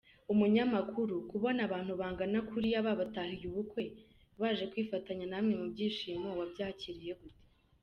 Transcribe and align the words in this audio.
Umunyamakuru:Kubona 0.33 1.59
abantu 1.67 1.93
bangana 2.01 2.39
kuriya 2.49 2.85
babatahiye 2.87 3.45
ubukwe, 3.51 3.83
baje 4.39 4.65
kwifatanya 4.71 5.25
namwe 5.31 5.53
mu 5.61 5.67
byishimo, 5.73 6.29
wabyakiriye 6.39 7.13
gute?. 7.21 7.43